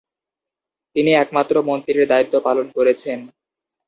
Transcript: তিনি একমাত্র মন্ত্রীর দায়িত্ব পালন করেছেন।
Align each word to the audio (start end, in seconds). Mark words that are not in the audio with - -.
তিনি 0.95 1.11
একমাত্র 1.15 1.55
মন্ত্রীর 1.67 2.09
দায়িত্ব 2.11 2.35
পালন 2.47 2.67
করেছেন। 2.77 3.19